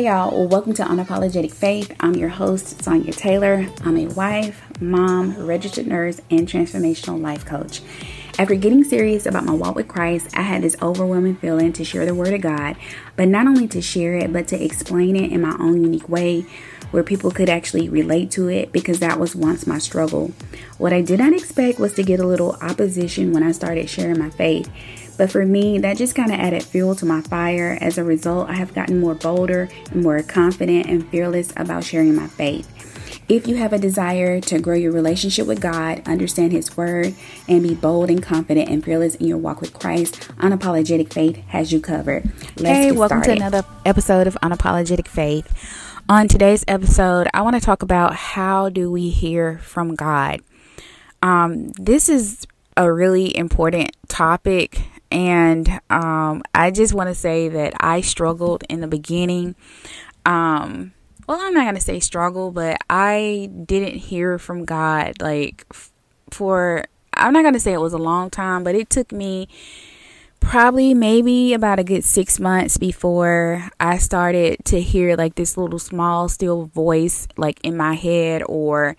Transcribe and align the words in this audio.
Hey 0.00 0.06
y'all, 0.06 0.48
welcome 0.48 0.72
to 0.72 0.82
Unapologetic 0.82 1.52
Faith. 1.52 1.94
I'm 2.00 2.14
your 2.14 2.30
host, 2.30 2.82
Sonya 2.82 3.12
Taylor. 3.12 3.66
I'm 3.84 3.98
a 3.98 4.06
wife, 4.06 4.62
mom, 4.80 5.36
registered 5.44 5.86
nurse, 5.86 6.22
and 6.30 6.48
transformational 6.48 7.20
life 7.20 7.44
coach. 7.44 7.82
After 8.38 8.54
getting 8.54 8.82
serious 8.82 9.26
about 9.26 9.44
my 9.44 9.52
walk 9.52 9.74
with 9.74 9.88
Christ, 9.88 10.34
I 10.34 10.40
had 10.40 10.62
this 10.62 10.74
overwhelming 10.80 11.36
feeling 11.36 11.74
to 11.74 11.84
share 11.84 12.06
the 12.06 12.14
Word 12.14 12.32
of 12.32 12.40
God, 12.40 12.76
but 13.14 13.28
not 13.28 13.46
only 13.46 13.68
to 13.68 13.82
share 13.82 14.14
it, 14.14 14.32
but 14.32 14.48
to 14.48 14.64
explain 14.64 15.16
it 15.16 15.32
in 15.32 15.42
my 15.42 15.54
own 15.60 15.82
unique 15.82 16.08
way 16.08 16.46
where 16.92 17.02
people 17.02 17.30
could 17.30 17.50
actually 17.50 17.90
relate 17.90 18.30
to 18.30 18.48
it 18.48 18.72
because 18.72 19.00
that 19.00 19.20
was 19.20 19.36
once 19.36 19.66
my 19.66 19.76
struggle. 19.76 20.32
What 20.78 20.94
I 20.94 21.02
did 21.02 21.20
not 21.20 21.34
expect 21.34 21.78
was 21.78 21.92
to 21.92 22.02
get 22.02 22.20
a 22.20 22.26
little 22.26 22.56
opposition 22.62 23.34
when 23.34 23.42
I 23.42 23.52
started 23.52 23.90
sharing 23.90 24.18
my 24.18 24.30
faith. 24.30 24.70
But 25.20 25.30
for 25.30 25.44
me, 25.44 25.76
that 25.80 25.98
just 25.98 26.14
kind 26.14 26.32
of 26.32 26.40
added 26.40 26.62
fuel 26.62 26.94
to 26.94 27.04
my 27.04 27.20
fire. 27.20 27.76
As 27.78 27.98
a 27.98 28.04
result, 28.04 28.48
I 28.48 28.54
have 28.54 28.72
gotten 28.72 28.98
more 28.98 29.14
bolder 29.14 29.68
and 29.90 30.02
more 30.02 30.22
confident 30.22 30.86
and 30.86 31.06
fearless 31.10 31.52
about 31.58 31.84
sharing 31.84 32.14
my 32.14 32.26
faith. 32.26 32.66
If 33.28 33.46
you 33.46 33.56
have 33.56 33.74
a 33.74 33.78
desire 33.78 34.40
to 34.40 34.58
grow 34.58 34.76
your 34.76 34.92
relationship 34.92 35.46
with 35.46 35.60
God, 35.60 36.00
understand 36.08 36.52
His 36.52 36.74
Word, 36.74 37.14
and 37.46 37.62
be 37.62 37.74
bold 37.74 38.08
and 38.08 38.22
confident 38.22 38.70
and 38.70 38.82
fearless 38.82 39.14
in 39.16 39.26
your 39.26 39.36
walk 39.36 39.60
with 39.60 39.74
Christ, 39.74 40.20
Unapologetic 40.38 41.12
Faith 41.12 41.36
has 41.48 41.70
you 41.70 41.80
covered. 41.80 42.24
Let's 42.56 42.78
hey, 42.78 42.90
welcome 42.90 43.22
started. 43.22 43.40
to 43.40 43.46
another 43.46 43.68
episode 43.84 44.26
of 44.26 44.38
Unapologetic 44.42 45.06
Faith. 45.06 45.52
On 46.08 46.28
today's 46.28 46.64
episode, 46.66 47.28
I 47.34 47.42
want 47.42 47.56
to 47.56 47.60
talk 47.60 47.82
about 47.82 48.14
how 48.16 48.70
do 48.70 48.90
we 48.90 49.10
hear 49.10 49.58
from 49.58 49.96
God. 49.96 50.40
Um, 51.20 51.72
this 51.72 52.08
is 52.08 52.46
a 52.74 52.90
really 52.90 53.36
important 53.36 53.94
topic 54.08 54.80
and 55.10 55.80
um, 55.90 56.42
I 56.54 56.70
just 56.70 56.94
want 56.94 57.08
to 57.08 57.14
say 57.14 57.48
that 57.48 57.74
I 57.80 58.00
struggled 58.00 58.64
in 58.68 58.80
the 58.80 58.86
beginning. 58.86 59.56
Um, 60.24 60.92
well, 61.26 61.38
I'm 61.40 61.54
not 61.54 61.64
going 61.64 61.74
to 61.74 61.80
say 61.80 62.00
struggle, 62.00 62.50
but 62.50 62.78
I 62.88 63.50
didn't 63.64 63.96
hear 63.96 64.38
from 64.38 64.64
God 64.64 65.14
like 65.20 65.66
for, 66.30 66.84
I'm 67.14 67.32
not 67.32 67.42
going 67.42 67.54
to 67.54 67.60
say 67.60 67.72
it 67.72 67.80
was 67.80 67.92
a 67.92 67.98
long 67.98 68.30
time, 68.30 68.64
but 68.64 68.74
it 68.74 68.90
took 68.90 69.12
me 69.12 69.48
probably 70.40 70.94
maybe 70.94 71.54
about 71.54 71.78
a 71.78 71.84
good 71.84 72.04
six 72.04 72.40
months 72.40 72.78
before 72.78 73.68
I 73.78 73.98
started 73.98 74.64
to 74.66 74.80
hear 74.80 75.16
like 75.16 75.34
this 75.34 75.56
little 75.56 75.78
small, 75.78 76.28
still 76.28 76.66
voice 76.66 77.28
like 77.36 77.60
in 77.62 77.76
my 77.76 77.94
head 77.94 78.42
or 78.46 78.96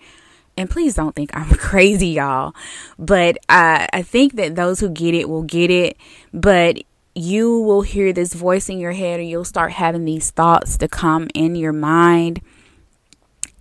and 0.56 0.68
please 0.68 0.94
don't 0.94 1.14
think 1.14 1.30
I'm 1.34 1.50
crazy, 1.56 2.08
y'all. 2.08 2.54
But 2.98 3.38
I, 3.48 3.88
I 3.92 4.02
think 4.02 4.34
that 4.34 4.54
those 4.54 4.80
who 4.80 4.88
get 4.90 5.14
it 5.14 5.28
will 5.28 5.42
get 5.42 5.70
it. 5.70 5.96
But 6.32 6.82
you 7.14 7.60
will 7.60 7.82
hear 7.82 8.12
this 8.12 8.32
voice 8.32 8.68
in 8.68 8.78
your 8.78 8.92
head, 8.92 9.20
or 9.20 9.22
you'll 9.22 9.44
start 9.44 9.72
having 9.72 10.04
these 10.04 10.30
thoughts 10.30 10.76
to 10.78 10.88
come 10.88 11.28
in 11.34 11.56
your 11.56 11.72
mind. 11.72 12.40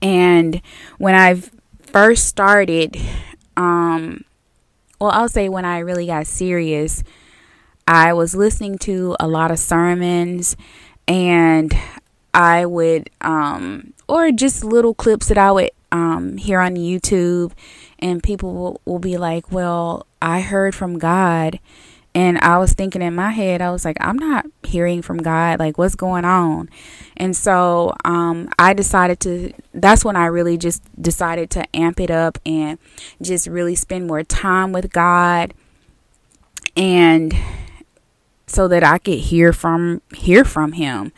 And 0.01 0.61
when 0.97 1.15
I 1.15 1.41
first 1.81 2.27
started, 2.27 2.97
um, 3.57 4.23
well, 4.99 5.11
I'll 5.11 5.29
say 5.29 5.49
when 5.49 5.65
I 5.65 5.79
really 5.79 6.05
got 6.05 6.27
serious, 6.27 7.03
I 7.87 8.13
was 8.13 8.35
listening 8.35 8.77
to 8.79 9.15
a 9.19 9.27
lot 9.27 9.51
of 9.51 9.59
sermons 9.59 10.55
and 11.07 11.73
I 12.33 12.65
would, 12.65 13.09
um, 13.19 13.93
or 14.07 14.31
just 14.31 14.63
little 14.63 14.93
clips 14.93 15.27
that 15.27 15.37
I 15.37 15.51
would 15.51 15.71
um, 15.91 16.37
hear 16.37 16.59
on 16.59 16.75
YouTube, 16.75 17.51
and 17.99 18.23
people 18.23 18.53
will, 18.53 18.81
will 18.85 18.99
be 18.99 19.17
like, 19.17 19.51
Well, 19.51 20.05
I 20.21 20.41
heard 20.41 20.75
from 20.75 20.99
God. 20.99 21.59
And 22.13 22.37
I 22.39 22.57
was 22.57 22.73
thinking 22.73 23.01
in 23.01 23.15
my 23.15 23.31
head, 23.31 23.61
I 23.61 23.71
was 23.71 23.85
like, 23.85 23.95
I'm 24.01 24.17
not 24.17 24.45
hearing 24.63 25.01
from 25.01 25.19
God. 25.19 25.59
Like, 25.59 25.77
what's 25.77 25.95
going 25.95 26.25
on? 26.25 26.69
And 27.15 27.33
so 27.37 27.93
um, 28.03 28.49
I 28.59 28.73
decided 28.73 29.21
to, 29.21 29.53
that's 29.73 30.03
when 30.03 30.17
I 30.17 30.25
really 30.25 30.57
just 30.57 30.83
decided 31.01 31.49
to 31.51 31.73
amp 31.73 32.01
it 32.01 32.11
up 32.11 32.37
and 32.45 32.79
just 33.21 33.47
really 33.47 33.75
spend 33.75 34.07
more 34.07 34.23
time 34.23 34.73
with 34.73 34.91
God. 34.91 35.53
And 36.75 37.33
so 38.51 38.67
that 38.67 38.83
I 38.83 38.97
could 38.97 39.19
hear 39.19 39.53
from 39.53 40.01
hear 40.13 40.43
from 40.43 40.73
him. 40.73 41.11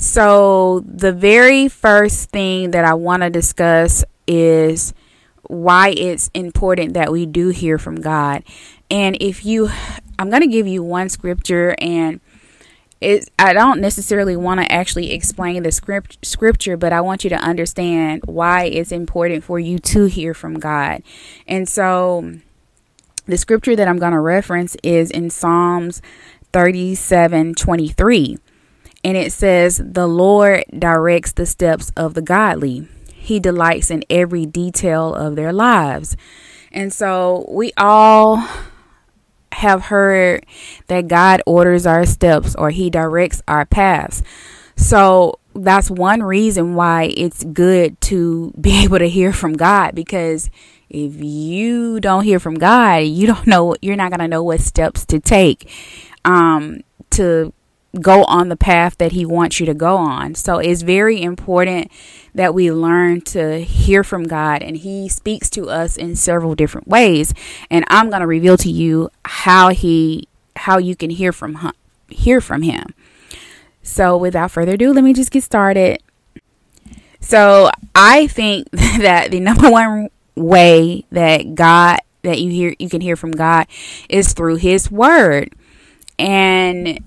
So, 0.00 0.80
the 0.86 1.12
very 1.12 1.68
first 1.68 2.30
thing 2.30 2.70
that 2.70 2.86
I 2.86 2.94
want 2.94 3.22
to 3.22 3.28
discuss 3.28 4.02
is 4.26 4.94
why 5.42 5.90
it's 5.90 6.30
important 6.32 6.94
that 6.94 7.12
we 7.12 7.26
do 7.26 7.48
hear 7.48 7.76
from 7.76 7.96
God. 8.00 8.42
And 8.90 9.18
if 9.20 9.44
you, 9.44 9.68
I'm 10.18 10.30
going 10.30 10.40
to 10.40 10.48
give 10.48 10.66
you 10.66 10.82
one 10.82 11.10
scripture, 11.10 11.74
and 11.78 12.18
it, 13.02 13.28
I 13.38 13.52
don't 13.52 13.82
necessarily 13.82 14.36
want 14.36 14.62
to 14.62 14.72
actually 14.72 15.12
explain 15.12 15.64
the 15.64 15.70
script, 15.70 16.24
scripture, 16.24 16.78
but 16.78 16.94
I 16.94 17.02
want 17.02 17.22
you 17.22 17.28
to 17.28 17.36
understand 17.36 18.22
why 18.24 18.64
it's 18.64 18.92
important 18.92 19.44
for 19.44 19.60
you 19.60 19.78
to 19.80 20.06
hear 20.06 20.32
from 20.32 20.58
God. 20.58 21.02
And 21.46 21.68
so, 21.68 22.36
the 23.26 23.36
scripture 23.36 23.76
that 23.76 23.86
I'm 23.86 23.98
going 23.98 24.12
to 24.12 24.20
reference 24.20 24.78
is 24.82 25.10
in 25.10 25.28
Psalms 25.28 26.00
37 26.54 27.54
23 27.54 28.38
and 29.02 29.16
it 29.16 29.32
says, 29.32 29.80
The 29.84 30.06
Lord 30.06 30.64
directs 30.76 31.32
the 31.32 31.46
steps 31.46 31.92
of 31.96 32.14
the 32.14 32.22
godly. 32.22 32.88
He 33.14 33.40
delights 33.40 33.90
in 33.90 34.04
every 34.10 34.46
detail 34.46 35.14
of 35.14 35.36
their 35.36 35.52
lives. 35.52 36.16
And 36.72 36.92
so 36.92 37.46
we 37.48 37.72
all 37.76 38.46
have 39.52 39.82
heard 39.82 40.46
that 40.86 41.08
God 41.08 41.42
orders 41.46 41.86
our 41.86 42.06
steps 42.06 42.54
or 42.54 42.70
He 42.70 42.90
directs 42.90 43.42
our 43.48 43.66
paths. 43.66 44.22
So 44.76 45.38
that's 45.54 45.90
one 45.90 46.22
reason 46.22 46.74
why 46.74 47.12
it's 47.16 47.44
good 47.44 48.00
to 48.02 48.52
be 48.60 48.84
able 48.84 48.98
to 48.98 49.08
hear 49.08 49.32
from 49.32 49.54
God 49.54 49.94
because 49.94 50.50
if 50.88 51.22
you 51.22 52.00
don't 52.00 52.24
hear 52.24 52.40
from 52.40 52.54
God, 52.54 53.04
you 53.04 53.26
don't 53.28 53.46
know, 53.46 53.76
you're 53.80 53.96
not 53.96 54.10
going 54.10 54.20
to 54.20 54.28
know 54.28 54.42
what 54.42 54.60
steps 54.60 55.04
to 55.06 55.20
take 55.20 55.70
um, 56.24 56.80
to 57.10 57.52
go 57.98 58.24
on 58.24 58.48
the 58.48 58.56
path 58.56 58.96
that 58.98 59.12
he 59.12 59.24
wants 59.24 59.58
you 59.58 59.66
to 59.66 59.74
go 59.74 59.96
on. 59.96 60.34
So 60.34 60.58
it's 60.58 60.82
very 60.82 61.20
important 61.20 61.90
that 62.34 62.54
we 62.54 62.70
learn 62.70 63.20
to 63.22 63.60
hear 63.60 64.04
from 64.04 64.24
God 64.24 64.62
and 64.62 64.76
he 64.76 65.08
speaks 65.08 65.50
to 65.50 65.68
us 65.68 65.96
in 65.96 66.14
several 66.14 66.54
different 66.54 66.86
ways. 66.86 67.34
And 67.68 67.84
I'm 67.88 68.08
going 68.08 68.20
to 68.20 68.26
reveal 68.26 68.56
to 68.58 68.70
you 68.70 69.10
how 69.24 69.70
he 69.70 70.28
how 70.56 70.78
you 70.78 70.94
can 70.94 71.10
hear 71.10 71.32
from 71.32 71.72
hear 72.08 72.40
from 72.40 72.62
him. 72.62 72.94
So 73.82 74.16
without 74.16 74.50
further 74.50 74.72
ado, 74.72 74.92
let 74.92 75.02
me 75.02 75.12
just 75.12 75.30
get 75.30 75.42
started. 75.42 76.00
So 77.20 77.70
I 77.94 78.28
think 78.28 78.70
that 78.72 79.30
the 79.30 79.40
number 79.40 79.70
one 79.70 80.10
way 80.36 81.04
that 81.10 81.54
God 81.54 81.98
that 82.22 82.40
you 82.40 82.50
hear 82.50 82.74
you 82.78 82.88
can 82.88 83.00
hear 83.00 83.16
from 83.16 83.32
God 83.32 83.66
is 84.08 84.32
through 84.32 84.56
his 84.56 84.90
word. 84.90 85.54
And 86.18 87.02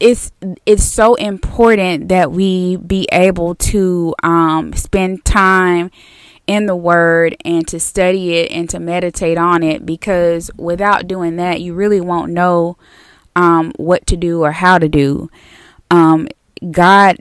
it's 0.00 0.32
it's 0.64 0.84
so 0.84 1.14
important 1.16 2.08
that 2.08 2.32
we 2.32 2.76
be 2.76 3.06
able 3.12 3.54
to 3.54 4.14
um, 4.22 4.72
spend 4.72 5.24
time 5.24 5.90
in 6.46 6.66
the 6.66 6.76
word 6.76 7.36
and 7.44 7.68
to 7.68 7.78
study 7.78 8.34
it 8.34 8.50
and 8.50 8.70
to 8.70 8.80
meditate 8.80 9.36
on 9.36 9.62
it 9.62 9.84
because 9.84 10.50
without 10.56 11.06
doing 11.06 11.36
that 11.36 11.60
you 11.60 11.74
really 11.74 12.00
won't 12.00 12.32
know 12.32 12.76
um, 13.36 13.72
what 13.76 14.06
to 14.06 14.16
do 14.16 14.42
or 14.42 14.52
how 14.52 14.78
to 14.78 14.88
do. 14.88 15.30
Um, 15.90 16.28
god 16.72 17.18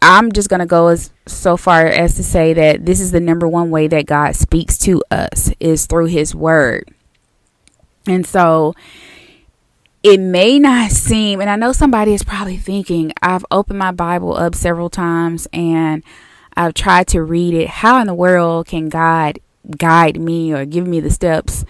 i'm 0.00 0.30
just 0.30 0.48
going 0.48 0.60
to 0.60 0.66
go 0.66 0.88
as 0.88 1.10
so 1.26 1.56
far 1.56 1.86
as 1.86 2.14
to 2.14 2.22
say 2.22 2.52
that 2.52 2.86
this 2.86 3.00
is 3.00 3.10
the 3.10 3.18
number 3.18 3.48
one 3.48 3.70
way 3.70 3.88
that 3.88 4.06
god 4.06 4.36
speaks 4.36 4.78
to 4.78 5.02
us 5.10 5.50
is 5.58 5.86
through 5.86 6.06
his 6.06 6.34
word. 6.34 6.88
And 8.06 8.24
so 8.26 8.74
it 10.06 10.20
may 10.20 10.60
not 10.60 10.92
seem, 10.92 11.40
and 11.40 11.50
I 11.50 11.56
know 11.56 11.72
somebody 11.72 12.14
is 12.14 12.22
probably 12.22 12.58
thinking, 12.58 13.12
I've 13.22 13.44
opened 13.50 13.80
my 13.80 13.90
Bible 13.90 14.36
up 14.36 14.54
several 14.54 14.88
times 14.88 15.48
and 15.52 16.04
I've 16.56 16.74
tried 16.74 17.08
to 17.08 17.24
read 17.24 17.54
it. 17.54 17.66
How 17.68 18.00
in 18.00 18.06
the 18.06 18.14
world 18.14 18.68
can 18.68 18.88
God 18.88 19.40
guide 19.76 20.20
me 20.20 20.52
or 20.52 20.64
give 20.64 20.86
me 20.86 21.00
the 21.00 21.10
steps 21.10 21.64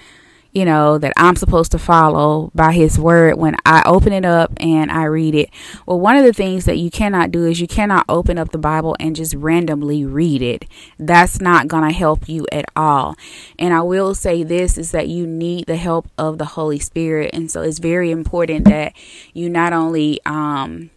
you 0.57 0.65
know, 0.65 0.97
that 0.97 1.13
I'm 1.19 1.37
supposed 1.37 1.71
to 1.73 1.79
follow 1.79 2.51
by 2.55 2.73
His 2.73 2.99
Word 2.99 3.37
when 3.37 3.57
I 3.67 3.83
open 3.85 4.15
it 4.15 4.25
up 4.25 4.55
and 4.57 4.91
I 4.91 5.05
read 5.05 5.35
it. 5.35 5.51
Well, 5.85 6.01
one 6.01 6.17
of 6.17 6.25
the 6.25 6.33
things 6.33 6.65
that 6.65 6.79
you 6.79 6.91
cannot 6.91 7.31
do 7.31 7.45
is 7.45 7.61
you 7.61 7.67
cannot 7.67 8.07
open 8.09 8.39
up 8.39 8.53
the 8.53 8.59
Bible 8.59 8.97
and 8.99 9.15
just 9.15 9.35
randomly 9.35 10.07
read 10.07 10.41
it. 10.41 10.65
That's 10.99 11.43
not 11.43 11.69
going 11.69 11.87
to 11.87 11.95
help 11.95 12.27
you 12.27 12.47
at 12.51 12.65
all. 12.75 13.17
And 13.59 13.75
I 13.75 13.83
will 13.83 14.15
say 14.15 14.43
this 14.45 14.79
is 14.79 14.93
that 14.93 15.09
you 15.09 15.27
need 15.27 15.67
the 15.67 15.77
help 15.77 16.09
of 16.17 16.39
the 16.39 16.47
Holy 16.47 16.79
Spirit. 16.79 17.33
And 17.35 17.51
so 17.51 17.61
it's 17.61 17.79
very 17.79 18.11
important 18.11 18.65
that 18.65 18.95
you 19.35 19.51
not 19.51 19.75
only, 19.75 20.21
um, 20.25 20.89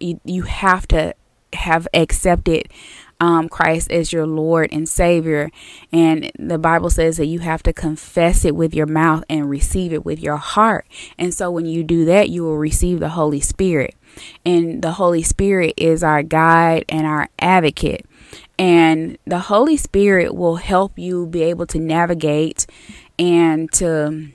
you, 0.00 0.22
you 0.24 0.44
have 0.44 0.88
to 0.88 1.14
have 1.52 1.86
accepted 1.92 2.70
um, 3.20 3.48
Christ 3.48 3.90
as 3.90 4.12
your 4.12 4.26
Lord 4.26 4.70
and 4.72 4.88
Savior. 4.88 5.50
And 5.92 6.30
the 6.38 6.58
Bible 6.58 6.90
says 6.90 7.16
that 7.16 7.26
you 7.26 7.40
have 7.40 7.62
to 7.64 7.72
confess 7.72 8.44
it 8.44 8.54
with 8.54 8.74
your 8.74 8.86
mouth 8.86 9.24
and 9.28 9.50
receive 9.50 9.92
it 9.92 10.04
with 10.04 10.20
your 10.20 10.36
heart. 10.36 10.86
And 11.18 11.34
so 11.34 11.50
when 11.50 11.66
you 11.66 11.82
do 11.82 12.04
that, 12.06 12.30
you 12.30 12.44
will 12.44 12.58
receive 12.58 13.00
the 13.00 13.10
Holy 13.10 13.40
Spirit. 13.40 13.94
And 14.44 14.82
the 14.82 14.92
Holy 14.92 15.22
Spirit 15.22 15.74
is 15.76 16.02
our 16.02 16.22
guide 16.22 16.84
and 16.88 17.06
our 17.06 17.28
advocate. 17.38 18.06
And 18.58 19.18
the 19.24 19.38
Holy 19.38 19.76
Spirit 19.76 20.34
will 20.34 20.56
help 20.56 20.98
you 20.98 21.26
be 21.26 21.42
able 21.42 21.66
to 21.66 21.78
navigate 21.78 22.66
and 23.18 23.70
to 23.72 24.28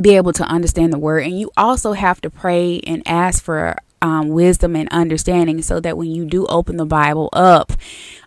be 0.00 0.16
able 0.16 0.32
to 0.32 0.44
understand 0.44 0.92
the 0.92 0.98
word. 0.98 1.24
And 1.24 1.38
you 1.38 1.50
also 1.56 1.92
have 1.92 2.20
to 2.22 2.30
pray 2.30 2.80
and 2.80 3.02
ask 3.06 3.42
for 3.42 3.76
um, 4.02 4.28
wisdom 4.28 4.76
and 4.76 4.88
understanding 4.90 5.62
so 5.62 5.80
that 5.80 5.96
when 5.96 6.10
you 6.10 6.26
do 6.26 6.44
open 6.46 6.76
the 6.76 6.84
Bible 6.84 7.30
up, 7.32 7.72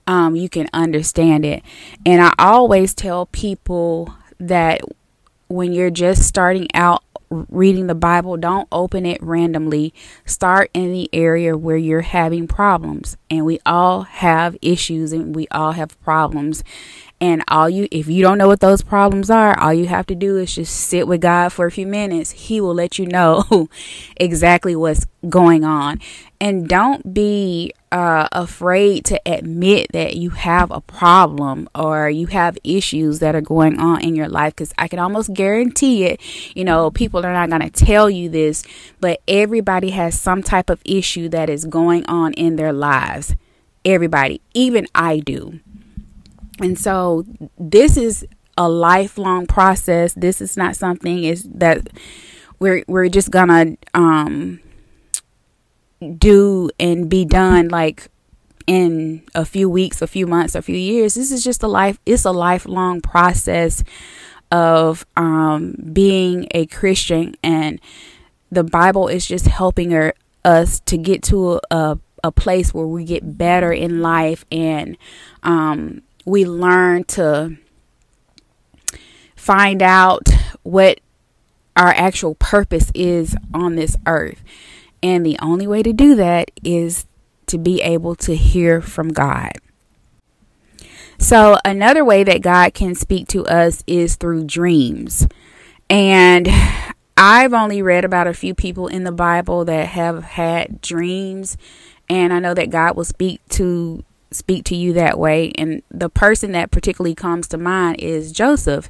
um, 0.07 0.36
you 0.36 0.50
can 0.50 0.68
understand 0.74 1.45
it. 1.45 1.62
And 2.06 2.22
I 2.22 2.33
always 2.39 2.94
tell 2.95 3.27
people 3.27 4.16
that 4.39 4.81
when 5.48 5.74
you're 5.74 5.92
just 5.92 6.24
starting 6.24 6.68
out 6.74 7.04
reading 7.30 7.88
the 7.88 7.95
Bible, 7.95 8.38
don't 8.38 8.68
open 8.72 9.06
it 9.06 9.22
randomly. 9.22 9.94
Start 10.25 10.72
in 10.74 10.92
the 10.92 11.10
area 11.12 11.57
where 11.57 11.78
you're 11.78 12.01
having 12.01 12.48
problems. 12.48 13.18
And 13.36 13.46
we 13.46 13.60
all 13.66 14.04
have 14.04 14.56
issues 14.62 15.12
and 15.12 15.36
we 15.36 15.48
all 15.50 15.74
have 15.74 16.00
problems. 16.02 16.64
And 17.22 17.44
all 17.48 17.70
you, 17.70 17.88
if 17.92 18.08
you 18.08 18.22
don't 18.22 18.38
know 18.38 18.48
what 18.48 18.60
those 18.60 18.82
problems 18.82 19.30
are, 19.30 19.58
all 19.58 19.74
you 19.74 19.88
have 19.88 20.06
to 20.08 20.16
do 20.16 20.38
is 20.38 20.56
just 20.56 20.76
sit 20.76 21.08
with 21.08 21.22
God 21.22 21.50
for 21.50 21.66
a 21.66 21.72
few 21.72 21.88
minutes. 21.88 22.32
He 22.32 22.60
will 22.60 22.74
let 22.74 23.00
you 23.00 23.08
know 23.08 23.70
exactly 24.18 24.76
what's 24.76 25.06
going 25.30 25.64
on. 25.64 26.02
And 26.42 26.68
don't 26.68 27.14
be 27.14 27.72
uh, 27.94 28.28
afraid 28.34 29.06
to 29.06 29.22
admit 29.26 29.88
that 29.94 30.18
you 30.18 30.31
have 30.31 30.70
a 30.70 30.81
problem 30.81 31.70
or 31.74 32.10
you 32.10 32.28
have 32.28 32.58
issues 32.62 33.20
that 33.20 33.36
are 33.36 33.42
going 33.42 33.80
on 33.80 34.02
in 34.02 34.18
your 34.18 34.28
life 34.28 34.54
because 34.54 34.74
I 34.78 34.90
can 34.90 35.00
almost 35.00 35.34
guarantee 35.34 36.04
it. 36.04 36.20
You 36.56 36.66
know, 36.66 36.92
people 36.92 37.26
are 37.26 37.31
not 37.31 37.50
going 37.50 37.62
to 37.62 37.86
tell 37.86 38.10
you 38.10 38.28
this, 38.28 38.64
but 39.00 39.22
everybody 39.30 39.92
has 39.92 40.20
some 40.20 40.44
type 40.44 40.70
of 40.70 40.81
issue 40.84 41.30
that 41.30 41.50
is 41.50 41.64
going 41.64 42.06
on 42.08 42.34
in 42.34 42.58
their 42.58 42.74
lives. 42.74 43.25
Everybody, 43.86 44.42
even 44.54 44.88
I 44.96 45.20
do. 45.20 45.60
And 46.60 46.78
so 46.78 47.26
this 47.58 47.98
is 47.98 48.26
a 48.58 48.70
lifelong 48.70 49.46
process. 49.46 50.14
This 50.14 50.42
is 50.42 50.58
not 50.58 50.76
something 50.76 51.24
is 51.24 51.44
that 51.44 51.88
we're 52.60 52.84
we're 52.88 53.10
just 53.10 53.32
gonna 53.32 53.76
um 53.94 54.60
do 56.18 56.70
and 56.80 57.10
be 57.10 57.26
done 57.26 57.68
like 57.70 58.08
in 58.68 59.22
a 59.36 59.46
few 59.46 59.70
weeks, 59.70 60.02
a 60.02 60.08
few 60.08 60.26
months, 60.26 60.56
a 60.56 60.62
few 60.62 60.78
years. 60.78 61.14
This 61.14 61.31
is 61.31 61.44
just 61.44 61.62
a 61.64 61.68
life 61.68 62.00
it's 62.06 62.26
a 62.26 62.31
lifelong 62.31 63.02
process 63.02 63.84
of 64.52 65.06
um 65.18 65.76
being 65.92 66.48
a 66.52 66.66
Christian 66.68 67.36
and 67.44 67.80
the 68.52 68.64
Bible 68.64 69.08
is 69.08 69.26
just 69.28 69.48
helping 69.48 69.92
her, 69.92 70.14
us 70.46 70.80
to 70.81 70.98
get 70.98 71.24
to 71.24 71.54
a, 71.54 71.60
a 71.72 72.00
place 72.31 72.74
where 72.74 72.88
we 72.88 73.04
get 73.04 73.38
better 73.38 73.72
in 73.72 74.01
life 74.01 74.45
and 74.51 74.98
um 75.44 76.01
we 76.25 76.45
learn 76.45 77.04
to 77.04 77.57
find 79.36 79.81
out 79.81 80.27
what 80.63 81.00
our 81.75 81.89
actual 81.89 82.36
purpose 82.36 82.92
is 82.95 83.36
on 83.54 83.75
this 83.75 83.95
earth. 84.07 84.42
And 85.04 85.25
the 85.25 85.38
only 85.39 85.68
way 85.68 85.83
to 85.83 85.94
do 85.94 86.16
that 86.16 86.50
is 86.63 87.06
to 87.48 87.57
be 87.57 87.81
able 87.81 88.16
to 88.16 88.36
hear 88.36 88.81
from 88.81 89.10
God. 89.10 89.51
So, 91.18 91.57
another 91.63 92.04
way 92.04 92.24
that 92.24 92.42
God 92.42 92.74
can 92.74 92.95
speak 92.95 93.28
to 93.30 93.45
us 93.45 93.83
is 93.88 94.16
through 94.16 94.45
dreams. 94.45 95.28
And 95.89 96.50
I've 97.18 97.54
only 97.54 97.81
read 97.81 98.04
about 98.04 98.28
a 98.28 98.33
few 98.33 98.54
people 98.54 98.88
in 98.88 99.04
the 99.04 99.12
Bible 99.12 99.63
that 99.66 99.88
have 99.89 100.24
had 100.24 100.81
dreams. 100.81 101.57
And 102.10 102.34
I 102.34 102.40
know 102.40 102.54
that 102.54 102.69
God 102.69 102.96
will 102.96 103.06
speak 103.06 103.42
to 103.50 104.04
speak 104.31 104.66
to 104.66 104.75
you 104.75 104.94
that 104.94 105.18
way. 105.18 105.52
And 105.57 105.81
the 105.90 106.10
person 106.10 106.52
that 106.52 106.72
particularly 106.72 107.16
comes 107.16 107.48
to 107.50 107.57
mind 107.57 108.00
is 108.00 108.31
Joseph. 108.31 108.90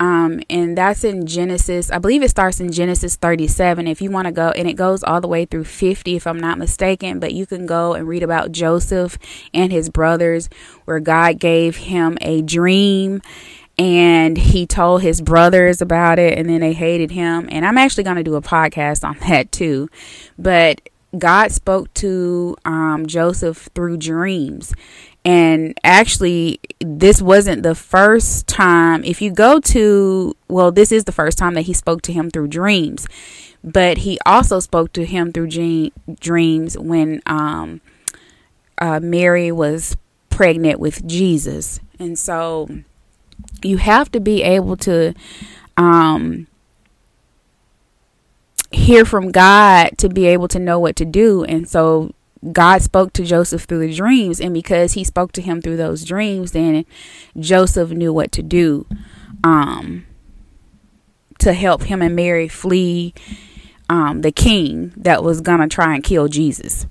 Um, 0.00 0.40
and 0.48 0.78
that's 0.78 1.02
in 1.02 1.26
Genesis. 1.26 1.90
I 1.90 1.98
believe 1.98 2.22
it 2.22 2.28
starts 2.28 2.60
in 2.60 2.70
Genesis 2.70 3.16
37. 3.16 3.88
If 3.88 4.00
you 4.00 4.12
want 4.12 4.26
to 4.26 4.32
go, 4.32 4.50
and 4.50 4.68
it 4.68 4.74
goes 4.74 5.02
all 5.02 5.20
the 5.20 5.26
way 5.26 5.44
through 5.44 5.64
50, 5.64 6.14
if 6.14 6.26
I'm 6.26 6.38
not 6.38 6.56
mistaken. 6.56 7.18
But 7.18 7.34
you 7.34 7.46
can 7.46 7.66
go 7.66 7.94
and 7.94 8.06
read 8.06 8.22
about 8.22 8.52
Joseph 8.52 9.18
and 9.52 9.72
his 9.72 9.90
brothers, 9.90 10.48
where 10.84 11.00
God 11.00 11.40
gave 11.40 11.76
him 11.76 12.16
a 12.20 12.42
dream 12.42 13.20
and 13.78 14.36
he 14.36 14.66
told 14.66 15.02
his 15.02 15.20
brothers 15.20 15.80
about 15.80 16.18
it, 16.18 16.36
and 16.36 16.48
then 16.48 16.60
they 16.60 16.72
hated 16.72 17.12
him. 17.12 17.48
And 17.50 17.64
I'm 17.64 17.78
actually 17.78 18.02
going 18.02 18.16
to 18.16 18.24
do 18.24 18.34
a 18.34 18.42
podcast 18.42 19.04
on 19.04 19.16
that 19.28 19.52
too. 19.52 19.88
But 20.38 20.88
God 21.16 21.52
spoke 21.52 21.92
to 21.94 22.56
um, 22.64 23.06
Joseph 23.06 23.68
through 23.74 23.96
dreams. 23.96 24.74
And 25.24 25.78
actually, 25.84 26.60
this 26.80 27.20
wasn't 27.20 27.62
the 27.62 27.74
first 27.74 28.46
time. 28.46 29.04
If 29.04 29.20
you 29.20 29.30
go 29.30 29.60
to, 29.60 30.36
well, 30.48 30.70
this 30.70 30.92
is 30.92 31.04
the 31.04 31.12
first 31.12 31.38
time 31.38 31.54
that 31.54 31.62
he 31.62 31.72
spoke 31.72 32.02
to 32.02 32.12
him 32.12 32.30
through 32.30 32.48
dreams. 32.48 33.06
But 33.64 33.98
he 33.98 34.18
also 34.24 34.60
spoke 34.60 34.92
to 34.92 35.04
him 35.04 35.32
through 35.32 35.48
dreams 36.20 36.78
when 36.78 37.20
um, 37.26 37.80
uh, 38.78 39.00
Mary 39.00 39.50
was 39.50 39.96
pregnant 40.30 40.78
with 40.78 41.06
Jesus. 41.06 41.80
And 41.98 42.18
so 42.18 42.68
you 43.62 43.78
have 43.78 44.10
to 44.12 44.20
be 44.20 44.42
able 44.42 44.76
to 44.78 45.14
um, 45.76 46.46
hear 48.70 49.04
from 49.04 49.30
God 49.30 49.96
to 49.98 50.08
be 50.08 50.26
able 50.26 50.48
to 50.48 50.58
know 50.58 50.78
what 50.78 50.96
to 50.96 51.04
do. 51.04 51.44
And 51.44 51.68
so 51.68 52.12
God 52.52 52.82
spoke 52.82 53.12
to 53.14 53.24
Joseph 53.24 53.64
through 53.64 53.86
the 53.86 53.94
dreams. 53.94 54.40
And 54.40 54.52
because 54.54 54.92
he 54.92 55.04
spoke 55.04 55.32
to 55.32 55.42
him 55.42 55.60
through 55.60 55.76
those 55.76 56.04
dreams, 56.04 56.52
then 56.52 56.84
Joseph 57.38 57.90
knew 57.90 58.12
what 58.12 58.32
to 58.32 58.42
do 58.42 58.86
um, 59.42 60.06
to 61.38 61.52
help 61.52 61.84
him 61.84 62.02
and 62.02 62.14
Mary 62.14 62.48
flee 62.48 63.14
um, 63.88 64.20
the 64.20 64.32
king 64.32 64.92
that 64.96 65.24
was 65.24 65.40
going 65.40 65.60
to 65.60 65.68
try 65.68 65.94
and 65.94 66.04
kill 66.04 66.28
Jesus. 66.28 66.86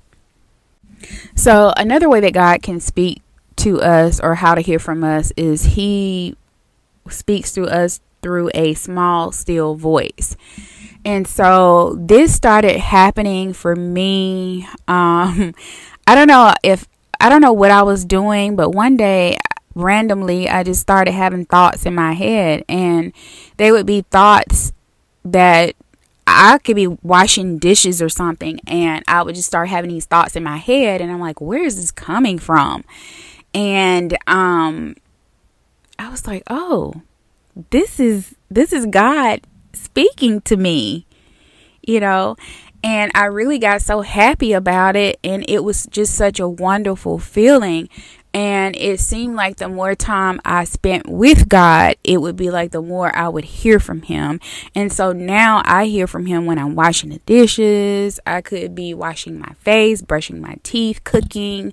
So, 1.36 1.72
another 1.76 2.08
way 2.08 2.18
that 2.20 2.32
God 2.32 2.60
can 2.60 2.80
speak 2.80 3.22
to 3.56 3.80
us 3.80 4.18
or 4.20 4.36
how 4.36 4.54
to 4.54 4.60
hear 4.60 4.80
from 4.80 5.04
us 5.04 5.32
is 5.36 5.62
he 5.64 6.36
speaks 7.08 7.52
to 7.52 7.64
us 7.64 8.00
through 8.20 8.50
a 8.52 8.74
small, 8.74 9.30
still 9.30 9.74
voice. 9.74 10.36
And 11.08 11.26
so 11.26 11.96
this 11.98 12.34
started 12.34 12.76
happening 12.76 13.54
for 13.54 13.74
me. 13.74 14.68
Um, 14.86 15.54
I 16.06 16.14
don't 16.14 16.28
know 16.28 16.52
if 16.62 16.86
I 17.18 17.30
don't 17.30 17.40
know 17.40 17.54
what 17.54 17.70
I 17.70 17.82
was 17.82 18.04
doing, 18.04 18.56
but 18.56 18.72
one 18.72 18.98
day 18.98 19.38
randomly 19.74 20.50
I 20.50 20.64
just 20.64 20.82
started 20.82 21.12
having 21.12 21.46
thoughts 21.46 21.86
in 21.86 21.94
my 21.94 22.12
head 22.12 22.62
and 22.68 23.14
they 23.56 23.72
would 23.72 23.86
be 23.86 24.02
thoughts 24.02 24.74
that 25.24 25.76
I 26.26 26.58
could 26.58 26.76
be 26.76 26.88
washing 26.88 27.58
dishes 27.58 28.02
or 28.02 28.10
something 28.10 28.60
and 28.66 29.02
I 29.08 29.22
would 29.22 29.34
just 29.34 29.48
start 29.48 29.70
having 29.70 29.88
these 29.88 30.04
thoughts 30.04 30.36
in 30.36 30.42
my 30.42 30.58
head 30.58 31.00
and 31.00 31.10
I'm 31.10 31.20
like, 31.20 31.40
where 31.40 31.64
is 31.64 31.76
this 31.76 31.90
coming 31.90 32.38
from? 32.38 32.84
And 33.54 34.18
um 34.26 34.94
I 35.98 36.10
was 36.10 36.26
like, 36.26 36.42
"Oh, 36.50 36.92
this 37.70 37.98
is 37.98 38.34
this 38.50 38.74
is 38.74 38.84
God 38.84 39.40
speaking 39.72 40.40
to 40.42 40.56
me, 40.56 41.06
you 41.82 42.00
know. 42.00 42.36
And 42.84 43.10
I 43.14 43.24
really 43.24 43.58
got 43.58 43.82
so 43.82 44.02
happy 44.02 44.52
about 44.52 44.94
it. 44.94 45.18
And 45.24 45.44
it 45.48 45.64
was 45.64 45.86
just 45.86 46.14
such 46.14 46.38
a 46.38 46.48
wonderful 46.48 47.18
feeling. 47.18 47.88
And 48.34 48.76
it 48.76 49.00
seemed 49.00 49.36
like 49.36 49.56
the 49.56 49.68
more 49.68 49.94
time 49.94 50.40
I 50.44 50.64
spent 50.64 51.08
with 51.08 51.48
God, 51.48 51.96
it 52.04 52.20
would 52.20 52.36
be 52.36 52.50
like 52.50 52.72
the 52.72 52.82
more 52.82 53.14
I 53.16 53.28
would 53.28 53.44
hear 53.44 53.80
from 53.80 54.02
Him. 54.02 54.40
And 54.74 54.92
so 54.92 55.12
now 55.12 55.62
I 55.64 55.86
hear 55.86 56.06
from 56.06 56.26
Him 56.26 56.44
when 56.44 56.58
I'm 56.58 56.74
washing 56.74 57.10
the 57.10 57.18
dishes. 57.20 58.20
I 58.26 58.40
could 58.40 58.74
be 58.74 58.92
washing 58.94 59.38
my 59.38 59.54
face, 59.60 60.02
brushing 60.02 60.40
my 60.40 60.56
teeth, 60.62 61.02
cooking, 61.04 61.72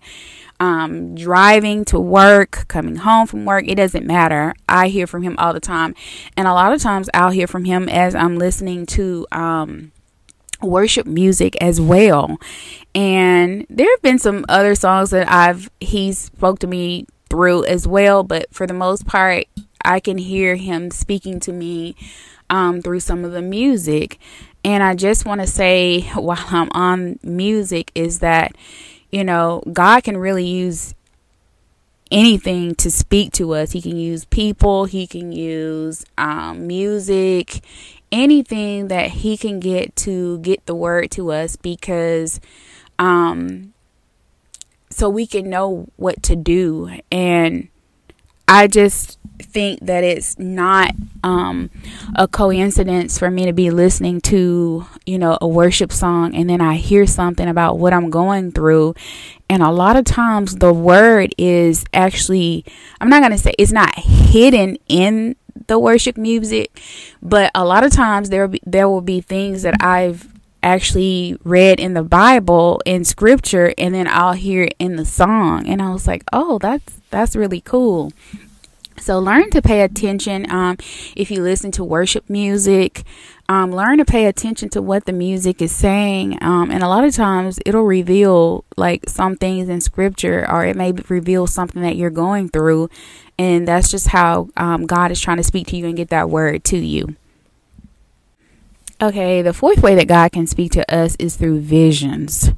um, 0.59 1.15
driving 1.15 1.83
to 1.85 1.99
work, 1.99 2.67
coming 2.67 2.97
home 2.97 3.27
from 3.27 3.45
work. 3.45 3.65
It 3.67 3.75
doesn't 3.75 4.05
matter. 4.05 4.53
I 4.69 4.87
hear 4.87 5.07
from 5.07 5.23
Him 5.23 5.35
all 5.37 5.53
the 5.53 5.59
time. 5.59 5.93
And 6.37 6.47
a 6.47 6.53
lot 6.53 6.73
of 6.73 6.81
times 6.81 7.09
I'll 7.13 7.31
hear 7.31 7.47
from 7.47 7.65
Him 7.65 7.89
as 7.89 8.15
I'm 8.15 8.37
listening 8.37 8.85
to, 8.87 9.27
um, 9.31 9.91
worship 10.61 11.05
music 11.05 11.55
as 11.61 11.79
well. 11.79 12.39
And 12.93 13.65
there 13.69 13.89
have 13.89 14.01
been 14.01 14.19
some 14.19 14.45
other 14.49 14.75
songs 14.75 15.09
that 15.11 15.29
I've 15.29 15.69
he 15.79 16.13
spoke 16.13 16.59
to 16.59 16.67
me 16.67 17.05
through 17.29 17.65
as 17.65 17.87
well, 17.87 18.23
but 18.23 18.53
for 18.53 18.65
the 18.67 18.73
most 18.73 19.05
part, 19.05 19.45
I 19.83 19.99
can 19.99 20.17
hear 20.17 20.55
him 20.55 20.91
speaking 20.91 21.39
to 21.41 21.51
me 21.51 21.95
um, 22.49 22.81
through 22.81 23.01
some 23.01 23.25
of 23.25 23.31
the 23.31 23.41
music. 23.41 24.19
And 24.63 24.81
I 24.83 24.95
just 24.95 25.25
want 25.25 25.41
to 25.41 25.47
say 25.47 26.01
while 26.15 26.45
I'm 26.49 26.69
on 26.71 27.19
music 27.23 27.91
is 27.95 28.19
that 28.19 28.55
you 29.11 29.23
know 29.23 29.63
God 29.71 30.03
can 30.03 30.17
really 30.17 30.45
use 30.45 30.95
anything 32.11 32.75
to 32.75 32.91
speak 32.91 33.33
to 33.33 33.53
us. 33.53 33.71
He 33.71 33.81
can 33.81 33.97
use 33.97 34.25
people, 34.25 34.85
he 34.85 35.07
can 35.07 35.31
use 35.31 36.05
um, 36.17 36.67
music, 36.67 37.61
anything 38.15 38.87
that 38.87 39.09
he 39.09 39.35
can 39.35 39.59
get 39.59 39.93
to 39.97 40.39
get 40.39 40.65
the 40.65 40.73
word 40.73 41.11
to 41.11 41.31
us 41.31 41.57
because 41.57 42.39
um 42.97 43.73
so 44.89 45.09
we 45.09 45.27
can 45.27 45.49
know 45.49 45.89
what 45.97 46.23
to 46.23 46.35
do 46.35 46.89
and 47.11 47.67
I 48.47 48.67
just 48.67 49.17
think 49.41 49.79
that 49.81 50.03
it's 50.03 50.37
not 50.37 50.91
um, 51.23 51.71
a 52.15 52.27
coincidence 52.27 53.17
for 53.17 53.31
me 53.31 53.45
to 53.45 53.53
be 53.53 53.71
listening 53.71 54.21
to, 54.21 54.85
you 55.05 55.17
know, 55.17 55.37
a 55.41 55.47
worship 55.47 55.91
song 55.91 56.35
and 56.35 56.49
then 56.49 56.61
I 56.61 56.75
hear 56.75 57.07
something 57.07 57.47
about 57.47 57.79
what 57.79 57.91
I'm 57.91 58.11
going 58.11 58.51
through. 58.51 58.93
And 59.49 59.63
a 59.63 59.71
lot 59.71 59.95
of 59.95 60.05
times 60.05 60.55
the 60.57 60.71
word 60.71 61.33
is 61.39 61.85
actually, 61.91 62.65
I'm 63.01 63.09
not 63.09 63.21
going 63.21 63.31
to 63.31 63.37
say 63.37 63.53
it's 63.57 63.71
not 63.71 63.95
hidden 63.97 64.77
in 64.87 65.35
the 65.67 65.79
worship 65.79 66.17
music, 66.17 66.79
but 67.21 67.51
a 67.55 67.65
lot 67.65 67.83
of 67.83 67.91
times 67.91 68.29
there 68.29 68.41
will 68.41 68.53
be, 68.53 68.61
there 68.65 68.89
will 68.89 69.01
be 69.01 69.21
things 69.21 69.61
that 69.63 69.75
I've 69.81 70.27
actually 70.61 71.37
read 71.43 71.79
in 71.79 71.93
the 71.93 72.03
Bible 72.03 72.81
in 72.85 73.05
scripture 73.05 73.73
and 73.77 73.93
then 73.93 74.07
I'll 74.07 74.33
hear 74.33 74.63
it 74.63 74.75
in 74.79 74.95
the 74.95 75.05
song 75.05 75.67
and 75.67 75.81
I 75.81 75.91
was 75.91 76.07
like, 76.07 76.23
"Oh, 76.33 76.57
that's 76.59 77.01
that's 77.11 77.35
really 77.35 77.61
cool." 77.61 78.11
So 78.97 79.19
learn 79.19 79.49
to 79.51 79.61
pay 79.61 79.81
attention. 79.81 80.49
Um, 80.49 80.77
if 81.15 81.29
you 81.29 81.41
listen 81.41 81.71
to 81.71 81.83
worship 81.83 82.29
music, 82.29 83.03
um, 83.47 83.71
learn 83.71 83.97
to 83.99 84.05
pay 84.05 84.25
attention 84.25 84.69
to 84.69 84.81
what 84.81 85.05
the 85.05 85.13
music 85.13 85.61
is 85.61 85.75
saying. 85.75 86.37
Um, 86.41 86.71
and 86.71 86.81
a 86.81 86.87
lot 86.87 87.03
of 87.03 87.13
times 87.13 87.59
it'll 87.65 87.83
reveal 87.83 88.63
like 88.77 89.09
some 89.09 89.35
things 89.35 89.69
in 89.69 89.81
scripture, 89.81 90.49
or 90.49 90.65
it 90.65 90.75
may 90.75 90.91
reveal 91.09 91.45
something 91.45 91.81
that 91.81 91.97
you're 91.97 92.09
going 92.09 92.49
through. 92.49 92.89
And 93.37 93.67
that's 93.67 93.91
just 93.91 94.07
how 94.07 94.49
um, 94.55 94.85
God 94.85 95.11
is 95.11 95.19
trying 95.19 95.37
to 95.37 95.43
speak 95.43 95.67
to 95.67 95.77
you 95.77 95.85
and 95.85 95.97
get 95.97 96.09
that 96.09 96.29
word 96.29 96.63
to 96.65 96.77
you. 96.77 97.15
Okay, 99.01 99.41
the 99.41 99.53
fourth 99.53 99.83
way 99.83 99.93
that 99.95 100.07
God 100.07 100.31
can 100.31 100.47
speak 100.47 100.71
to 100.71 100.93
us 100.93 101.17
is 101.19 101.35
through 101.35 101.59
visions. 101.59 102.49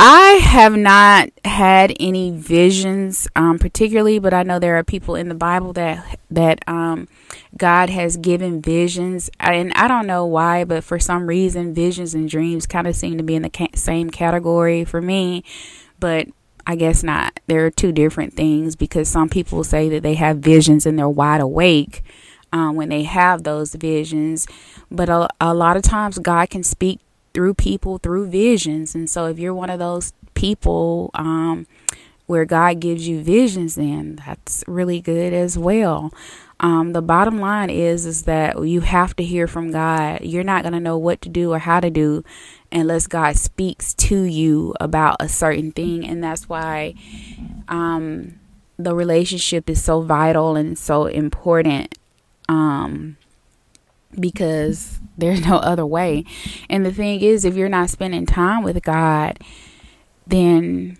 I 0.00 0.40
have 0.42 0.76
not 0.76 1.30
had 1.44 1.96
any 2.00 2.30
visions, 2.32 3.28
um, 3.36 3.58
particularly, 3.58 4.18
but 4.18 4.34
I 4.34 4.42
know 4.42 4.58
there 4.58 4.76
are 4.76 4.84
people 4.84 5.14
in 5.14 5.28
the 5.28 5.34
Bible 5.34 5.72
that 5.74 6.18
that 6.30 6.68
um, 6.68 7.08
God 7.56 7.90
has 7.90 8.16
given 8.16 8.60
visions, 8.60 9.30
and 9.38 9.72
I 9.74 9.86
don't 9.86 10.06
know 10.06 10.26
why, 10.26 10.64
but 10.64 10.82
for 10.82 10.98
some 10.98 11.26
reason, 11.26 11.74
visions 11.74 12.12
and 12.12 12.28
dreams 12.28 12.66
kind 12.66 12.86
of 12.86 12.96
seem 12.96 13.16
to 13.18 13.22
be 13.22 13.36
in 13.36 13.42
the 13.42 13.50
ca- 13.50 13.68
same 13.74 14.10
category 14.10 14.84
for 14.84 15.00
me. 15.00 15.44
But 16.00 16.26
I 16.66 16.76
guess 16.76 17.02
not. 17.02 17.38
There 17.46 17.64
are 17.64 17.70
two 17.70 17.92
different 17.92 18.34
things 18.34 18.74
because 18.74 19.08
some 19.08 19.28
people 19.28 19.62
say 19.62 19.88
that 19.90 20.02
they 20.02 20.14
have 20.14 20.38
visions 20.38 20.86
and 20.86 20.98
they're 20.98 21.08
wide 21.08 21.40
awake 21.40 22.02
um, 22.52 22.74
when 22.74 22.88
they 22.88 23.02
have 23.04 23.42
those 23.42 23.74
visions, 23.74 24.46
but 24.90 25.08
a, 25.08 25.28
a 25.40 25.54
lot 25.54 25.76
of 25.76 25.82
times 25.82 26.18
God 26.18 26.50
can 26.50 26.62
speak 26.62 27.00
through 27.34 27.54
people 27.54 27.98
through 27.98 28.28
visions. 28.28 28.94
And 28.94 29.10
so 29.10 29.26
if 29.26 29.38
you're 29.38 29.54
one 29.54 29.70
of 29.70 29.78
those 29.78 30.12
people 30.34 31.10
um, 31.14 31.66
where 32.26 32.44
God 32.44 32.80
gives 32.80 33.06
you 33.06 33.22
visions, 33.22 33.74
then 33.74 34.20
that's 34.24 34.64
really 34.66 35.00
good 35.00 35.32
as 35.32 35.58
well. 35.58 36.12
Um, 36.60 36.92
the 36.92 37.02
bottom 37.02 37.40
line 37.40 37.68
is 37.68 38.06
is 38.06 38.22
that 38.22 38.64
you 38.64 38.80
have 38.80 39.14
to 39.16 39.24
hear 39.24 39.46
from 39.46 39.72
God. 39.72 40.20
You're 40.22 40.44
not 40.44 40.62
going 40.62 40.72
to 40.72 40.80
know 40.80 40.96
what 40.96 41.20
to 41.22 41.28
do 41.28 41.52
or 41.52 41.58
how 41.58 41.80
to 41.80 41.90
do 41.90 42.24
unless 42.70 43.06
God 43.06 43.36
speaks 43.36 43.92
to 43.94 44.22
you 44.22 44.74
about 44.80 45.16
a 45.20 45.28
certain 45.28 45.72
thing, 45.72 46.06
and 46.06 46.22
that's 46.22 46.48
why 46.48 46.94
um, 47.68 48.38
the 48.78 48.94
relationship 48.94 49.68
is 49.68 49.82
so 49.82 50.00
vital 50.00 50.56
and 50.56 50.78
so 50.78 51.06
important. 51.06 51.98
Um, 52.48 53.16
because 54.18 55.00
there's 55.16 55.46
no 55.46 55.56
other 55.56 55.86
way. 55.86 56.24
And 56.68 56.84
the 56.84 56.92
thing 56.92 57.20
is, 57.20 57.44
if 57.44 57.54
you're 57.54 57.68
not 57.68 57.90
spending 57.90 58.26
time 58.26 58.62
with 58.62 58.82
God, 58.82 59.38
then 60.26 60.98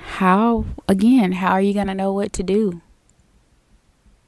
how, 0.00 0.64
again, 0.86 1.32
how 1.32 1.52
are 1.52 1.60
you 1.60 1.74
going 1.74 1.86
to 1.86 1.94
know 1.94 2.12
what 2.12 2.32
to 2.34 2.42
do? 2.42 2.80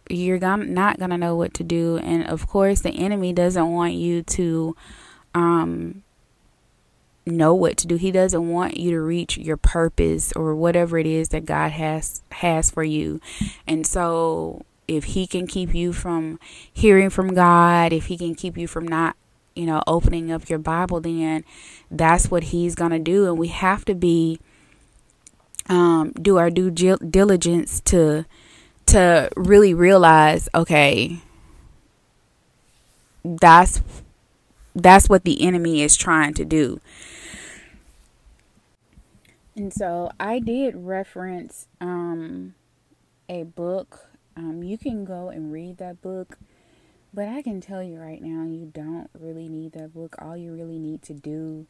You're 0.09 0.39
gonna, 0.39 0.65
not 0.65 0.99
going 0.99 1.11
to 1.11 1.19
know 1.19 1.37
what 1.37 1.55
to 1.55 1.65
do. 1.65 1.99
And 1.99 2.27
of 2.27 2.47
course, 2.49 2.81
the 2.81 2.91
enemy 2.91 3.33
doesn't 3.33 3.71
want 3.71 3.95
you 3.95 4.23
to 4.25 4.77
um, 5.35 6.03
know 7.27 7.55
what 7.55 7.77
to 7.79 7.87
do. 7.87 7.97
He 7.97 8.11
doesn't 8.11 8.49
want 8.49 8.77
you 8.77 8.91
to 8.91 9.01
reach 9.01 9.39
your 9.39 9.57
purpose 9.57 10.33
or 10.33 10.55
whatever 10.55 10.99
it 10.99 11.07
is 11.07 11.29
that 11.31 11.45
God 11.45 11.73
has 11.73 12.23
has 12.33 12.71
for 12.71 12.83
you. 12.83 13.21
And 13.67 13.87
so 13.87 14.65
if 14.90 15.04
he 15.04 15.26
can 15.26 15.47
keep 15.47 15.75
you 15.75 15.92
from 15.92 16.38
hearing 16.73 17.11
from 17.11 17.32
God, 17.32 17.92
if 17.92 18.06
he 18.06 18.18
can 18.18 18.35
keep 18.35 18.59
you 18.59 18.66
from 18.66 18.87
not, 18.87 19.16
you 19.54 19.64
know, 19.64 19.82
opening 19.87 20.32
up 20.32 20.49
your 20.49 20.59
Bible, 20.59 21.00
then 21.00 21.44
that's 21.90 22.30
what 22.30 22.44
he's 22.44 22.75
going 22.75 22.90
to 22.90 22.99
do. 22.99 23.26
And 23.26 23.38
we 23.38 23.49
have 23.49 23.85
to 23.85 23.94
be, 23.94 24.40
um, 25.68 26.12
do 26.12 26.38
our 26.38 26.50
due 26.50 26.70
diligence 26.70 27.80
to, 27.82 28.26
to 28.87 29.30
really 29.37 29.73
realize, 29.73 30.49
okay, 30.54 31.18
that's, 33.25 33.82
that's 34.75 35.09
what 35.09 35.25
the 35.25 35.40
enemy 35.42 35.82
is 35.82 35.97
trying 35.97 36.35
to 36.35 36.44
do. 36.44 36.80
And 39.54 39.73
so 39.73 40.11
I 40.18 40.40
did 40.40 40.75
reference, 40.75 41.68
um, 41.80 42.54
a 43.28 43.44
book 43.44 44.10
um, 44.37 44.63
you 44.63 44.79
can 44.79 45.05
go 45.05 45.29
and 45.29 45.53
read 45.53 45.79
that 45.79 46.01
book, 46.01 46.39
but 47.13 47.29
I 47.29 47.43
can 47.43 47.61
tell 47.61 47.83
you 47.83 47.99
right 47.99 48.23
now, 48.23 48.45
you 48.45 48.71
don't 48.73 49.11
really 49.19 49.49
need 49.49 49.73
that 49.73 49.93
book. 49.93 50.17
All 50.19 50.37
you 50.37 50.53
really 50.53 50.79
need 50.79 51.03
to 51.03 51.15
do 51.15 51.67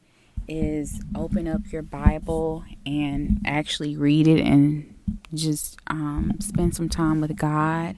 is 0.49 1.00
open 1.14 1.47
up 1.47 1.73
your 1.73 1.83
Bible 1.83 2.64
and 2.85 3.40
actually 3.47 3.97
read 3.97 4.26
it 4.26 4.40
and 4.40 4.95
just 5.33 5.79
um, 5.87 6.35
spend 6.40 6.75
some 6.75 6.88
time 6.88 7.21
with 7.21 7.37
God. 7.37 7.97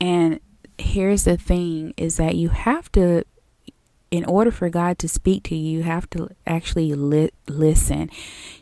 And 0.00 0.40
here's 0.78 1.24
the 1.24 1.36
thing 1.36 1.94
is 1.96 2.16
that 2.16 2.36
you 2.36 2.50
have 2.50 2.90
to 2.92 3.24
in 4.10 4.26
order 4.26 4.50
for 4.50 4.68
God 4.68 4.98
to 4.98 5.08
speak 5.08 5.42
to 5.44 5.56
you, 5.56 5.78
you 5.78 5.82
have 5.84 6.08
to 6.10 6.28
actually 6.46 6.92
li- 6.92 7.30
listen. 7.48 8.10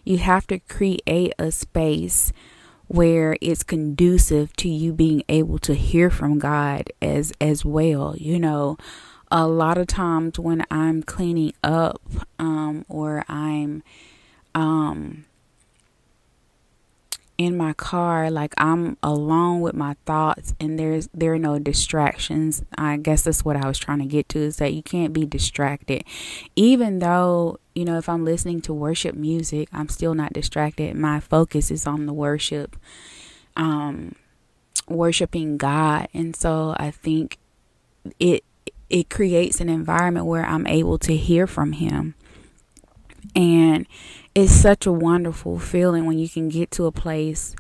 You 0.05 0.19
have 0.19 0.47
to 0.47 0.61
create 0.61 1.35
a 1.41 1.51
space 1.51 2.33
where 2.91 3.37
it's 3.41 3.63
conducive 3.63 4.53
to 4.57 4.69
you 4.69 4.93
being 4.93 5.23
able 5.29 5.61
to 5.61 5.75
hear 5.75 6.11
from 6.11 6.41
God 6.41 6.93
as 7.01 7.33
as 7.41 7.65
well. 7.65 8.17
You 8.19 8.37
know, 8.41 8.79
a 9.31 9.47
lot 9.47 9.79
of 9.79 9.87
times 9.87 10.41
when 10.41 10.65
I'm 10.73 11.05
cleaning 11.05 11.53
up 11.63 12.03
um, 12.41 12.85
or 12.89 13.25
I'm 13.29 13.85
um, 14.57 15.25
in 17.41 17.57
my 17.57 17.73
car 17.73 18.31
like 18.31 18.53
I'm 18.59 18.99
alone 19.03 19.63
with 19.63 19.73
my 19.73 19.97
thoughts 20.05 20.53
and 20.61 20.79
there's 20.79 21.09
there 21.15 21.33
are 21.33 21.39
no 21.39 21.59
distractions. 21.59 22.63
I 22.77 22.99
guess 22.99 23.23
that's 23.23 23.43
what 23.43 23.57
I 23.57 23.67
was 23.67 23.79
trying 23.79 24.01
to 24.01 24.05
get 24.05 24.29
to 24.31 24.41
is 24.41 24.59
that 24.59 24.75
you 24.75 24.83
can't 24.83 25.15
be 25.15 25.25
distracted. 25.25 26.05
Even 26.55 26.99
though, 26.99 27.59
you 27.75 27.87
know, 27.87 27.97
if 27.97 28.11
I'm 28.11 28.27
listening 28.27 28.61
to 28.63 28.75
worship 28.75 29.15
music, 29.15 29.71
I'm 29.73 29.89
still 29.89 30.15
not 30.15 30.35
distracted. 30.35 30.95
My 30.97 31.19
focus 31.19 31.71
is 31.71 31.87
on 31.87 32.05
the 32.05 32.13
worship 32.13 32.77
um 33.57 34.15
worshiping 34.87 35.57
God. 35.57 36.09
And 36.13 36.37
so 36.37 36.75
I 36.77 36.91
think 36.91 37.39
it 38.19 38.45
it 38.91 39.09
creates 39.09 39.63
an 39.63 39.71
environment 39.71 40.27
where 40.27 40.45
I'm 40.45 40.67
able 40.67 40.99
to 40.99 41.17
hear 41.17 41.47
from 41.47 41.73
him. 41.73 42.17
And 43.35 43.87
it's 44.35 44.53
such 44.53 44.87
a 44.87 44.93
wonderful 44.93 45.59
feeling 45.59 46.07
when 46.07 46.19
you 46.19 46.29
can 46.29 46.49
get 46.49 46.71
to 46.73 46.87
a 46.87 46.93
place 46.93 47.55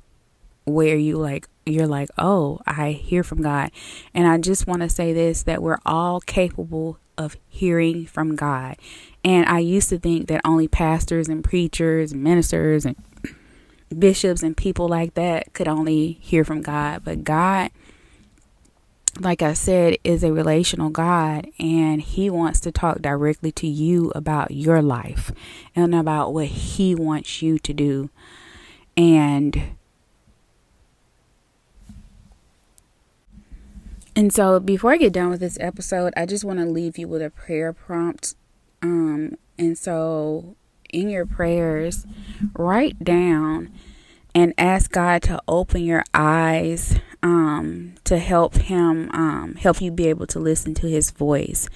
where 0.64 0.96
you 0.96 1.16
like 1.16 1.48
you're 1.66 1.86
like, 1.86 2.08
"Oh, 2.18 2.60
I 2.66 2.92
hear 2.92 3.22
from 3.22 3.42
God." 3.42 3.70
And 4.14 4.26
I 4.26 4.38
just 4.38 4.66
want 4.66 4.82
to 4.82 4.88
say 4.88 5.12
this 5.12 5.42
that 5.44 5.62
we're 5.62 5.78
all 5.84 6.20
capable 6.20 6.98
of 7.18 7.36
hearing 7.48 8.06
from 8.06 8.34
God. 8.34 8.76
And 9.22 9.46
I 9.46 9.58
used 9.58 9.90
to 9.90 9.98
think 9.98 10.28
that 10.28 10.40
only 10.44 10.68
pastors 10.68 11.28
and 11.28 11.44
preachers, 11.44 12.12
and 12.12 12.22
ministers 12.22 12.86
and 12.86 12.96
bishops 13.96 14.42
and 14.42 14.56
people 14.56 14.88
like 14.88 15.14
that 15.14 15.52
could 15.52 15.68
only 15.68 16.12
hear 16.20 16.44
from 16.44 16.62
God, 16.62 17.02
but 17.04 17.24
God 17.24 17.70
like 19.18 19.42
I 19.42 19.54
said, 19.54 19.96
is 20.04 20.22
a 20.22 20.32
relational 20.32 20.90
God, 20.90 21.48
and 21.58 22.00
He 22.00 22.30
wants 22.30 22.60
to 22.60 22.72
talk 22.72 23.02
directly 23.02 23.50
to 23.52 23.66
you 23.66 24.12
about 24.14 24.50
your 24.50 24.80
life 24.82 25.32
and 25.74 25.94
about 25.94 26.32
what 26.32 26.46
He 26.46 26.94
wants 26.94 27.42
you 27.42 27.58
to 27.58 27.72
do. 27.72 28.10
And 28.96 29.76
and 34.16 34.32
so, 34.32 34.60
before 34.60 34.92
I 34.92 34.96
get 34.96 35.12
done 35.12 35.30
with 35.30 35.40
this 35.40 35.58
episode, 35.60 36.12
I 36.16 36.26
just 36.26 36.44
want 36.44 36.58
to 36.58 36.66
leave 36.66 36.98
you 36.98 37.08
with 37.08 37.22
a 37.22 37.30
prayer 37.30 37.72
prompt. 37.72 38.34
Um, 38.82 39.36
and 39.56 39.78
so, 39.78 40.56
in 40.90 41.08
your 41.08 41.26
prayers, 41.26 42.06
write 42.54 43.02
down 43.02 43.70
and 44.34 44.52
ask 44.58 44.90
God 44.90 45.22
to 45.22 45.40
open 45.48 45.84
your 45.84 46.04
eyes 46.12 46.98
um, 47.22 47.94
to 48.04 48.18
help 48.18 48.54
him 48.56 49.10
um, 49.12 49.54
help 49.56 49.80
you 49.80 49.90
be 49.90 50.08
able 50.08 50.26
to 50.28 50.38
listen 50.38 50.74
to 50.74 50.88
his 50.88 51.10
voice. 51.10 51.68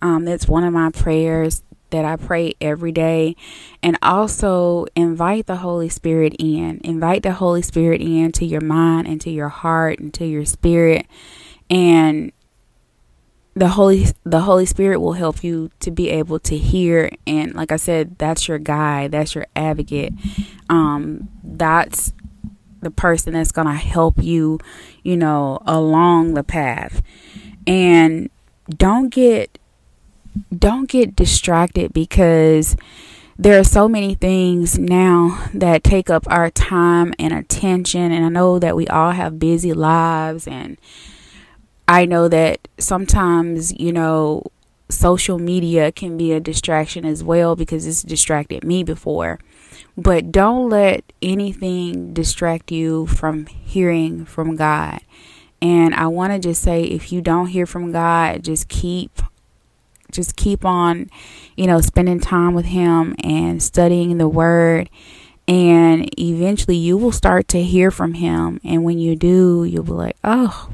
Um, 0.00 0.24
that's 0.24 0.46
one 0.46 0.64
of 0.64 0.72
my 0.72 0.90
prayers 0.90 1.62
that 1.90 2.04
I 2.04 2.16
pray 2.16 2.54
every 2.60 2.92
day. 2.92 3.36
And 3.82 3.96
also 4.02 4.86
invite 4.96 5.46
the 5.46 5.56
Holy 5.56 5.88
Spirit 5.88 6.34
in. 6.38 6.80
Invite 6.82 7.22
the 7.22 7.32
Holy 7.32 7.62
Spirit 7.62 8.00
in 8.00 8.32
to 8.32 8.44
your 8.44 8.60
mind 8.60 9.06
and 9.06 9.20
to 9.20 9.30
your 9.30 9.50
heart 9.50 10.00
and 10.00 10.12
to 10.14 10.26
your 10.26 10.44
spirit. 10.44 11.06
And 11.70 12.32
the 13.54 13.68
holy 13.68 14.06
the 14.24 14.40
holy 14.40 14.64
spirit 14.64 14.98
will 14.98 15.12
help 15.12 15.44
you 15.44 15.70
to 15.78 15.90
be 15.90 16.08
able 16.08 16.38
to 16.38 16.56
hear 16.56 17.10
and 17.26 17.54
like 17.54 17.70
i 17.70 17.76
said 17.76 18.16
that's 18.18 18.48
your 18.48 18.58
guide 18.58 19.12
that's 19.12 19.34
your 19.34 19.46
advocate 19.54 20.14
um 20.70 21.28
that's 21.44 22.14
the 22.82 22.90
person 22.90 23.32
that's 23.32 23.52
going 23.52 23.66
to 23.66 23.74
help 23.74 24.22
you 24.22 24.58
you 25.02 25.16
know 25.16 25.58
along 25.66 26.34
the 26.34 26.44
path. 26.44 27.02
And 27.66 28.28
don't 28.68 29.08
get 29.08 29.58
don't 30.56 30.88
get 30.88 31.14
distracted 31.14 31.92
because 31.92 32.76
there 33.38 33.58
are 33.58 33.64
so 33.64 33.88
many 33.88 34.14
things 34.14 34.78
now 34.78 35.48
that 35.54 35.82
take 35.82 36.10
up 36.10 36.24
our 36.28 36.50
time 36.50 37.14
and 37.18 37.32
attention. 37.32 38.12
And 38.12 38.24
i 38.24 38.28
know 38.28 38.58
that 38.58 38.76
we 38.76 38.86
all 38.88 39.12
have 39.12 39.38
busy 39.38 39.72
lives. 39.72 40.46
And 40.46 40.78
I 41.88 42.04
know 42.04 42.28
that 42.28 42.68
sometimes, 42.78 43.72
you 43.78 43.92
know, 43.92 44.44
social 44.88 45.38
media 45.38 45.90
can 45.90 46.16
be 46.16 46.32
a 46.32 46.40
distraction 46.40 47.04
as 47.04 47.24
well 47.24 47.56
because 47.56 47.86
it's 47.86 48.02
distracted 48.02 48.64
me 48.64 48.84
before. 48.84 49.38
But 49.96 50.32
don't 50.32 50.68
let 50.68 51.04
anything 51.20 52.14
distract 52.14 52.70
you 52.70 53.06
from 53.06 53.46
hearing 53.46 54.24
from 54.24 54.56
God. 54.56 55.00
And 55.60 55.94
I 55.94 56.08
want 56.08 56.32
to 56.32 56.38
just 56.38 56.62
say 56.62 56.82
if 56.82 57.12
you 57.12 57.20
don't 57.20 57.48
hear 57.48 57.66
from 57.66 57.92
God, 57.92 58.42
just 58.42 58.68
keep 58.68 59.20
just 60.10 60.36
keep 60.36 60.62
on, 60.64 61.08
you 61.56 61.66
know, 61.66 61.80
spending 61.80 62.20
time 62.20 62.52
with 62.52 62.66
him 62.66 63.14
and 63.24 63.62
studying 63.62 64.18
the 64.18 64.28
word 64.28 64.90
and 65.48 66.08
eventually 66.20 66.76
you 66.76 66.98
will 66.98 67.12
start 67.12 67.48
to 67.48 67.62
hear 67.62 67.90
from 67.90 68.14
him 68.14 68.60
and 68.62 68.84
when 68.84 68.98
you 68.98 69.16
do, 69.16 69.64
you'll 69.64 69.82
be 69.82 69.92
like, 69.92 70.16
"Oh, 70.22 70.68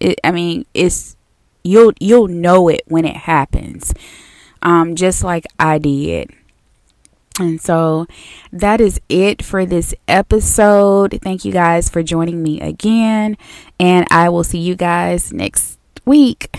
it, 0.00 0.20
I 0.24 0.32
mean, 0.32 0.66
it's 0.74 1.16
you'll 1.62 1.92
you'll 1.98 2.28
know 2.28 2.68
it 2.68 2.82
when 2.86 3.04
it 3.04 3.16
happens. 3.16 3.92
Um, 4.62 4.94
just 4.94 5.24
like 5.24 5.44
I 5.58 5.78
did. 5.78 6.30
And 7.38 7.60
so 7.60 8.06
that 8.52 8.80
is 8.80 9.00
it 9.08 9.42
for 9.42 9.66
this 9.66 9.94
episode. 10.06 11.18
Thank 11.22 11.44
you 11.44 11.52
guys 11.52 11.88
for 11.88 12.02
joining 12.02 12.42
me 12.42 12.60
again. 12.60 13.36
And 13.80 14.06
I 14.10 14.28
will 14.28 14.44
see 14.44 14.58
you 14.58 14.76
guys 14.76 15.32
next 15.32 15.78
week. 16.04 16.56